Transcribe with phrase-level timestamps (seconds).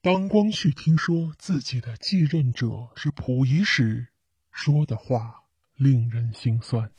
[0.00, 4.06] 当光绪听说自己的继任者是溥仪时，
[4.52, 5.42] 说的话
[5.74, 6.92] 令人心酸。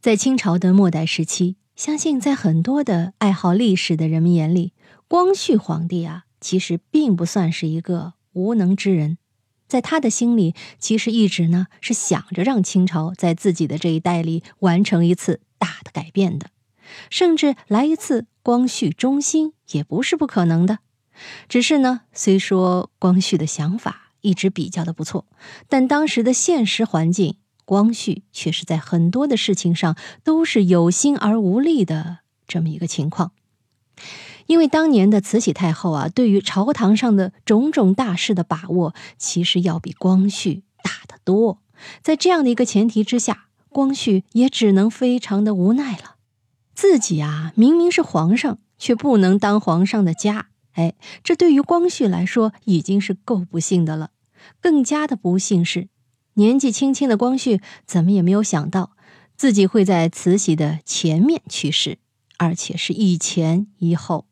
[0.00, 4.72] 在清朝的末代时期，相信在很多的爱好历史的人们眼里，
[5.08, 9.18] 光绪皇帝啊，其实并不算是一个无能之人。
[9.66, 16.48] 在他的心里，其实一直呢是想着让清朝在自己的这一代里完成一次大的改变的，
[17.10, 20.78] 甚至来一次光绪中兴也不是不可能的。
[21.48, 25.26] 只是呢，虽说光绪的想法一直比较的不错，
[25.68, 33.32] 但当时的现实环境，光绪却是在很多的事情上都是有心而无力的这么一个情况。
[34.46, 41.60] 因为当年的慈禧太后啊，对于朝堂上的种种大事的把握，其实要比光绪大得多。
[42.02, 46.16] 在这样的一个前提之下，光绪也只能非常的无奈了。
[46.74, 50.47] 自己啊，明明是皇上，却不能当皇上的家。
[50.78, 54.12] 哎，这对于光绪来说已经是够不幸的了。
[54.60, 55.88] 更加的不幸是，
[56.34, 58.92] 年纪轻轻的光绪怎么也没有想到，
[59.36, 61.98] 自己会在慈禧的前面去世，
[62.38, 64.26] 而且是一前一后。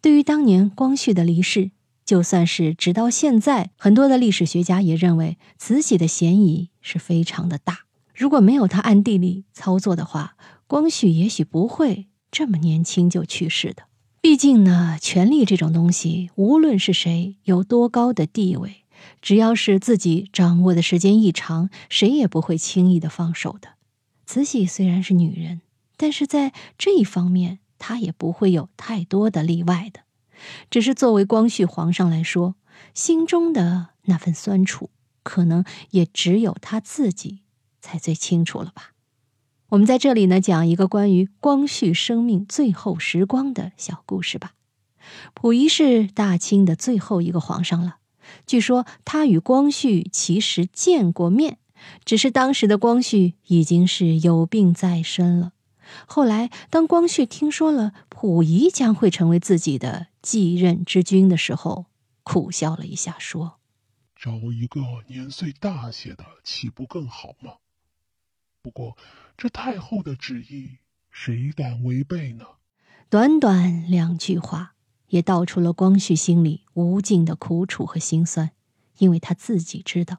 [0.00, 1.72] 对于当年光绪的离世，
[2.04, 7.80] 就算是直到现在，很多的历史学家也认为慈禧的嫌疑是非常的大。
[8.14, 10.36] 如果没有他暗地里操作的话，
[10.68, 13.89] 光绪也许不会这么年轻就去世的。
[14.20, 18.84] 毕竟呢，权力这种东西，无论是谁有多高的地位，
[19.20, 23.70] 只要是自己掌握的时间一长，谁也不会轻易的放手的。
[24.26, 25.62] 慈禧虽然是女人，
[25.96, 27.58] 但是在这一方面。
[27.82, 30.00] 她也不会有太多的例外的，
[30.68, 32.56] 只是作为光绪皇上来说，
[32.92, 34.90] 心中的那份酸楚，
[35.22, 37.40] 可能也只有他自己
[37.80, 38.92] 才最清楚了吧。
[39.70, 44.52] 我们在这里呢，讲一个关于光绪生命最后时光的小故事吧。
[45.32, 47.98] 溥仪是大清的最后一个皇上了，
[48.46, 51.58] 据说他与光绪其实见过面，
[52.04, 55.52] 只是当时的光绪已经是有病在身了。
[56.04, 61.86] 后来，当光绪听说了溥仪将会成为自己的继任之君的时候，
[62.24, 63.60] 苦笑了一下，说
[64.20, 67.52] ：“找一个年岁大些的，岂不更好吗？
[68.62, 68.96] 不过，
[69.36, 70.78] 这太后的旨意，
[71.10, 72.44] 谁敢违背呢？”
[73.08, 74.74] 短短两句话，
[75.08, 78.50] 也道出了光绪心里无尽的苦楚和心酸，
[78.98, 80.18] 因为他自己知道，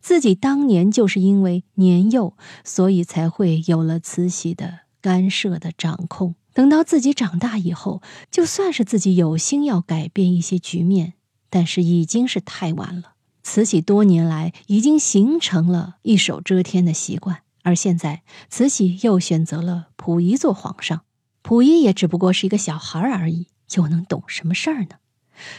[0.00, 4.80] 自己当年就是因为年幼，所以才会有了慈禧的。
[5.02, 11.14] 干涉的掌控，等到自己长大以后，就算是自己有心要改变一些局面，
[11.48, 13.14] 但是已经是太晚了。
[13.42, 21.02] 慈禧多年来已经形成了一手遮天的习惯，而现在慈禧又选择了溥仪做皇上，
[21.40, 24.96] 溥仪也只不过是一个小孩而已，又能懂什么事儿呢？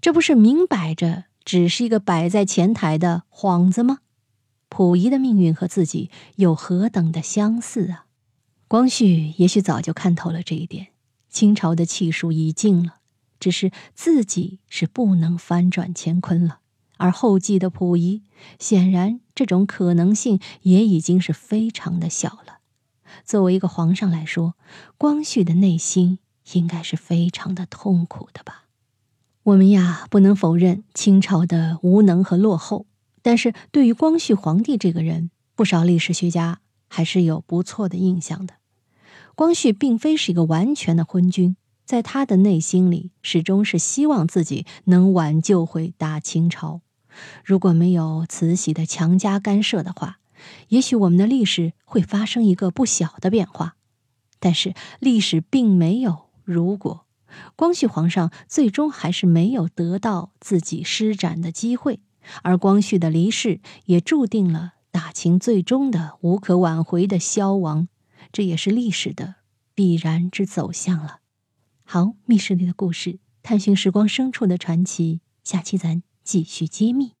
[0.00, 3.98] 这不是明摆着只是一个摆在前台的幌子吗？
[4.68, 8.06] 溥仪的命运和自己有何等的相似啊！
[8.68, 10.88] 光绪也许早就看透了这一点，
[11.28, 13.00] 清朝的气数已尽了，
[13.40, 16.60] 只是自己是不能翻转乾坤了。
[16.98, 18.22] 而后继的溥仪，
[18.60, 22.58] 显然这种可能性也已经是非常的小了。
[23.24, 24.54] 作为一个皇上来说，
[24.98, 26.18] 光绪的内心
[26.54, 28.64] 应该是非常的痛苦的吧？
[29.44, 32.86] 我们呀，不能否认清朝的无能和落后，
[33.22, 36.58] 但是对于光绪皇帝这个人，不少历史学家。
[36.88, 38.54] 还是有不错的印象的。
[39.34, 46.80] 光绪并非是一个完全的昏君，在他的内心里，始终是希望自己能挽救回大清朝。
[47.44, 50.18] 如果没有慈禧的强加干涉的话，
[50.68, 53.76] 也许我们的历史会发生一个不小的变化。
[54.38, 57.06] 但是历史并没有如果，
[57.56, 62.00] 光绪皇上最终还是没有得到自己施展的机会，
[62.42, 64.74] 而光绪的离世也注定了。
[64.92, 67.88] 大清最终的无可挽回的消亡，
[68.32, 69.34] 这也是历史的
[69.74, 71.18] 必然之走向了。
[71.84, 77.15] 好，密室里的故事，探寻时光深处的传奇，下期咱继续揭秘。